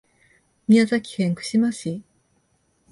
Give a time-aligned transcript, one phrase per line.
[0.67, 2.01] 宮崎県串間市